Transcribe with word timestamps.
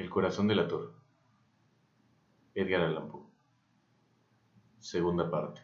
El 0.00 0.08
corazón 0.08 0.48
del 0.48 0.60
ator. 0.60 0.94
Edgar 2.54 2.80
Allan 2.80 3.10
Poe. 3.10 3.26
Segunda 4.78 5.30
parte. 5.30 5.60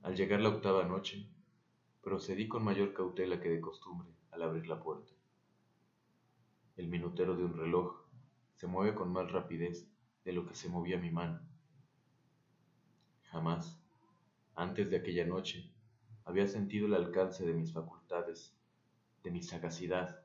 Al 0.00 0.16
llegar 0.16 0.40
la 0.40 0.48
octava 0.48 0.82
noche, 0.84 1.28
procedí 2.00 2.48
con 2.48 2.64
mayor 2.64 2.94
cautela 2.94 3.38
que 3.38 3.50
de 3.50 3.60
costumbre 3.60 4.08
al 4.30 4.44
abrir 4.44 4.66
la 4.66 4.82
puerta. 4.82 5.12
El 6.78 6.88
minutero 6.88 7.36
de 7.36 7.44
un 7.44 7.54
reloj 7.54 8.00
se 8.54 8.66
mueve 8.66 8.94
con 8.94 9.12
más 9.12 9.30
rapidez 9.30 9.92
de 10.24 10.32
lo 10.32 10.46
que 10.46 10.54
se 10.54 10.70
movía 10.70 10.96
mi 10.96 11.10
mano. 11.10 11.38
Jamás, 13.24 13.78
antes 14.54 14.88
de 14.88 14.96
aquella 14.96 15.26
noche, 15.26 15.70
había 16.24 16.48
sentido 16.48 16.86
el 16.86 16.94
alcance 16.94 17.44
de 17.44 17.52
mis 17.52 17.74
facultades, 17.74 18.56
de 19.22 19.30
mi 19.30 19.42
sagacidad, 19.42 20.24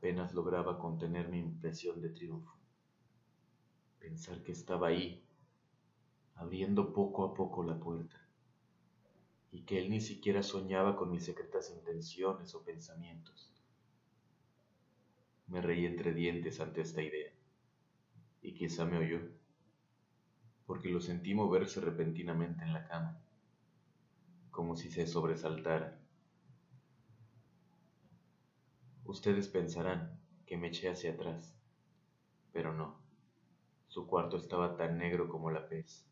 Apenas 0.00 0.32
lograba 0.32 0.78
contener 0.78 1.28
mi 1.28 1.38
impresión 1.38 2.00
de 2.00 2.08
triunfo. 2.08 2.56
Pensar 3.98 4.42
que 4.42 4.52
estaba 4.52 4.88
ahí, 4.88 5.22
abriendo 6.36 6.94
poco 6.94 7.22
a 7.22 7.34
poco 7.34 7.62
la 7.62 7.78
puerta, 7.78 8.16
y 9.52 9.60
que 9.60 9.78
él 9.78 9.90
ni 9.90 10.00
siquiera 10.00 10.42
soñaba 10.42 10.96
con 10.96 11.10
mis 11.10 11.26
secretas 11.26 11.70
intenciones 11.70 12.54
o 12.54 12.64
pensamientos. 12.64 13.52
Me 15.48 15.60
reí 15.60 15.84
entre 15.84 16.14
dientes 16.14 16.60
ante 16.60 16.80
esta 16.80 17.02
idea, 17.02 17.34
y 18.40 18.54
quizá 18.54 18.86
me 18.86 18.96
oyó, 18.96 19.20
porque 20.64 20.88
lo 20.88 21.02
sentí 21.02 21.34
moverse 21.34 21.78
repentinamente 21.78 22.64
en 22.64 22.72
la 22.72 22.88
cama, 22.88 23.20
como 24.50 24.76
si 24.76 24.90
se 24.90 25.06
sobresaltara 25.06 26.00
Ustedes 29.10 29.48
pensarán 29.48 30.20
que 30.46 30.56
me 30.56 30.68
eché 30.68 30.88
hacia 30.88 31.14
atrás, 31.14 31.52
pero 32.52 32.72
no. 32.72 33.02
Su 33.88 34.06
cuarto 34.06 34.36
estaba 34.36 34.76
tan 34.76 34.98
negro 34.98 35.28
como 35.28 35.50
la 35.50 35.68
pez, 35.68 36.06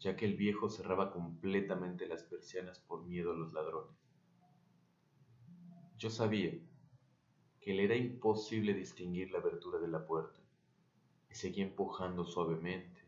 ya 0.00 0.16
que 0.16 0.24
el 0.24 0.34
viejo 0.34 0.68
cerraba 0.68 1.12
completamente 1.12 2.08
las 2.08 2.24
persianas 2.24 2.80
por 2.80 3.04
miedo 3.04 3.30
a 3.30 3.36
los 3.36 3.52
ladrones. 3.52 3.96
Yo 5.96 6.10
sabía 6.10 6.58
que 7.60 7.72
le 7.72 7.84
era 7.84 7.94
imposible 7.94 8.74
distinguir 8.74 9.30
la 9.30 9.38
abertura 9.38 9.78
de 9.78 9.86
la 9.86 10.04
puerta 10.04 10.40
y 11.30 11.36
seguía 11.36 11.62
empujando 11.62 12.24
suavemente, 12.24 13.00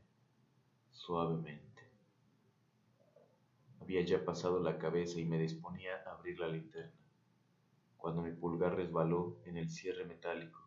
suavemente. 0.93 1.83
Había 3.81 4.03
ya 4.03 4.25
pasado 4.25 4.61
la 4.61 4.79
cabeza 4.79 5.19
y 5.19 5.25
me 5.25 5.41
disponía 5.41 5.97
a 6.07 6.13
abrir 6.13 6.39
la 6.39 6.47
linterna 6.47 7.04
cuando 8.05 8.21
mi 8.21 8.33
pulgar 8.33 8.77
resbaló 8.77 9.41
en 9.47 9.57
el 9.57 9.71
cierre 9.71 10.05
metálico 10.05 10.61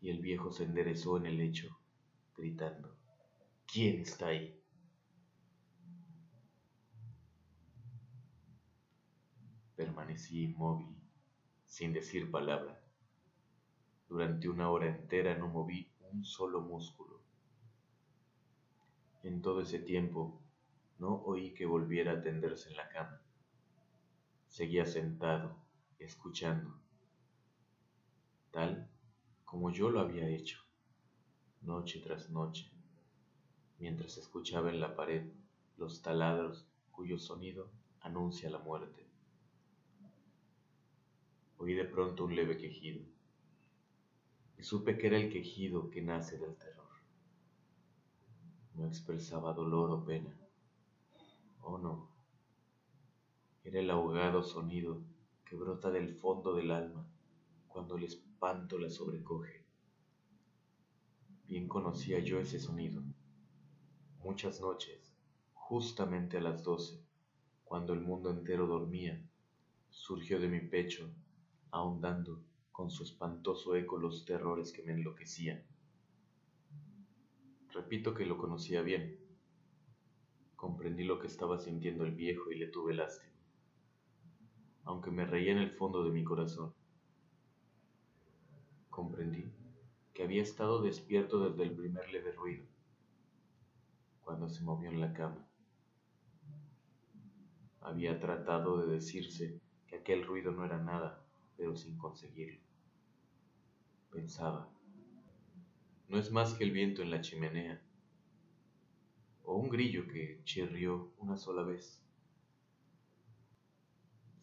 y 0.00 0.08
el 0.08 0.22
viejo 0.22 0.50
se 0.50 0.64
enderezó 0.64 1.18
en 1.18 1.26
el 1.26 1.36
lecho, 1.36 1.78
gritando, 2.34 2.96
¿quién 3.70 4.00
está 4.00 4.28
ahí? 4.28 4.58
Permanecí 9.76 10.44
inmóvil, 10.44 10.96
sin 11.66 11.92
decir 11.92 12.30
palabra. 12.30 12.80
Durante 14.08 14.48
una 14.48 14.70
hora 14.70 14.86
entera 14.86 15.36
no 15.36 15.48
moví 15.48 15.92
un 16.12 16.24
solo 16.24 16.62
músculo. 16.62 17.20
En 19.22 19.42
todo 19.42 19.60
ese 19.60 19.80
tiempo 19.80 20.40
no 20.98 21.16
oí 21.26 21.52
que 21.52 21.66
volviera 21.66 22.12
a 22.12 22.22
tenderse 22.22 22.70
en 22.70 22.78
la 22.78 22.88
cama. 22.88 23.20
Seguía 24.48 24.86
sentado, 24.86 25.62
escuchando, 26.04 26.78
tal 28.50 28.90
como 29.44 29.70
yo 29.70 29.90
lo 29.90 30.00
había 30.00 30.28
hecho, 30.28 30.58
noche 31.62 32.00
tras 32.00 32.30
noche, 32.30 32.70
mientras 33.78 34.18
escuchaba 34.18 34.70
en 34.70 34.80
la 34.80 34.94
pared 34.94 35.32
los 35.76 36.02
taladros 36.02 36.66
cuyo 36.90 37.18
sonido 37.18 37.70
anuncia 38.00 38.50
la 38.50 38.58
muerte. 38.58 39.06
Oí 41.58 41.74
de 41.74 41.84
pronto 41.84 42.24
un 42.24 42.36
leve 42.36 42.58
quejido 42.58 43.04
y 44.58 44.62
supe 44.62 44.98
que 44.98 45.06
era 45.06 45.18
el 45.18 45.30
quejido 45.32 45.90
que 45.90 46.02
nace 46.02 46.38
del 46.38 46.56
terror. 46.56 46.90
No 48.74 48.86
expresaba 48.86 49.52
dolor 49.52 49.90
o 49.90 50.04
pena. 50.04 50.36
Oh 51.60 51.78
no, 51.78 52.10
era 53.64 53.80
el 53.80 53.90
ahogado 53.90 54.42
sonido 54.42 55.00
que 55.54 55.60
brota 55.60 55.88
del 55.88 56.12
fondo 56.16 56.52
del 56.56 56.72
alma 56.72 57.06
cuando 57.68 57.96
el 57.96 58.02
espanto 58.02 58.76
la 58.76 58.90
sobrecoge. 58.90 59.64
Bien 61.46 61.68
conocía 61.68 62.18
yo 62.18 62.40
ese 62.40 62.58
sonido. 62.58 63.00
Muchas 64.24 64.60
noches, 64.60 65.14
justamente 65.52 66.38
a 66.38 66.40
las 66.40 66.64
doce, 66.64 67.00
cuando 67.62 67.92
el 67.92 68.00
mundo 68.00 68.30
entero 68.30 68.66
dormía, 68.66 69.24
surgió 69.90 70.40
de 70.40 70.48
mi 70.48 70.58
pecho, 70.58 71.08
ahondando 71.70 72.42
con 72.72 72.90
su 72.90 73.04
espantoso 73.04 73.76
eco 73.76 73.96
los 73.96 74.24
terrores 74.24 74.72
que 74.72 74.82
me 74.82 74.92
enloquecían. 74.92 75.62
Repito 77.70 78.12
que 78.12 78.26
lo 78.26 78.38
conocía 78.38 78.82
bien. 78.82 79.20
Comprendí 80.56 81.04
lo 81.04 81.20
que 81.20 81.28
estaba 81.28 81.58
sintiendo 81.58 82.04
el 82.04 82.12
viejo 82.12 82.50
y 82.50 82.58
le 82.58 82.66
tuve 82.66 82.94
lástima 82.94 83.33
aunque 84.84 85.10
me 85.10 85.24
reía 85.24 85.52
en 85.52 85.58
el 85.58 85.70
fondo 85.70 86.04
de 86.04 86.10
mi 86.10 86.24
corazón. 86.24 86.72
Comprendí 88.90 89.50
que 90.12 90.22
había 90.22 90.42
estado 90.42 90.82
despierto 90.82 91.48
desde 91.48 91.64
el 91.64 91.72
primer 91.72 92.08
leve 92.12 92.32
ruido, 92.32 92.64
cuando 94.22 94.48
se 94.48 94.62
movió 94.62 94.90
en 94.90 95.00
la 95.00 95.12
cama. 95.12 95.44
Había 97.80 98.20
tratado 98.20 98.78
de 98.78 98.94
decirse 98.94 99.60
que 99.88 99.96
aquel 99.96 100.24
ruido 100.24 100.52
no 100.52 100.64
era 100.64 100.78
nada, 100.78 101.24
pero 101.56 101.76
sin 101.76 101.98
conseguirlo. 101.98 102.60
Pensaba, 104.10 104.68
no 106.08 106.18
es 106.18 106.30
más 106.30 106.54
que 106.54 106.64
el 106.64 106.70
viento 106.70 107.02
en 107.02 107.10
la 107.10 107.20
chimenea, 107.20 107.82
o 109.44 109.56
un 109.56 109.68
grillo 109.68 110.06
que 110.06 110.40
chirrió 110.44 111.12
una 111.18 111.36
sola 111.36 111.62
vez. 111.62 112.03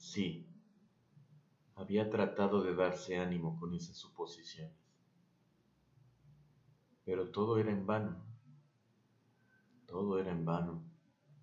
Sí, 0.01 0.47
había 1.75 2.09
tratado 2.09 2.63
de 2.63 2.73
darse 2.73 3.19
ánimo 3.19 3.59
con 3.59 3.75
esas 3.75 3.95
suposiciones. 3.95 4.75
Pero 7.06 7.29
todo 7.29 7.59
era 7.59 7.72
en 7.72 7.85
vano. 7.85 8.19
Todo 9.85 10.19
era 10.19 10.31
en 10.31 10.44
vano, 10.44 10.84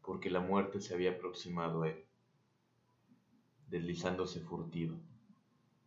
porque 0.02 0.28
la 0.28 0.40
muerte 0.40 0.80
se 0.80 0.92
había 0.92 1.12
aproximado 1.12 1.82
a 1.82 1.90
él, 1.90 2.04
deslizándose 3.68 4.40
furtiva, 4.40 4.98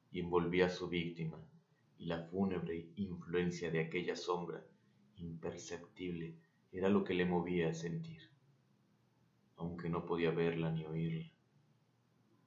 y 0.09 0.21
envolvía 0.21 0.67
a 0.67 0.69
su 0.69 0.88
víctima, 0.88 1.38
y 1.97 2.05
la 2.05 2.23
fúnebre 2.23 2.89
influencia 2.95 3.69
de 3.69 3.81
aquella 3.81 4.15
sombra 4.15 4.65
imperceptible 5.17 6.38
era 6.71 6.88
lo 6.88 7.03
que 7.03 7.15
le 7.15 7.25
movía 7.25 7.69
a 7.69 7.73
sentir, 7.73 8.29
aunque 9.57 9.89
no 9.89 10.05
podía 10.05 10.31
verla 10.31 10.71
ni 10.71 10.85
oírla 10.85 11.31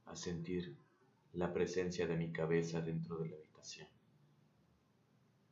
a 0.06 0.16
sentir 0.16 0.76
la 1.32 1.52
presencia 1.52 2.06
de 2.06 2.16
mi 2.16 2.32
cabeza 2.32 2.80
dentro 2.80 3.18
de 3.18 3.30
la 3.30 3.36
habitación. 3.36 3.88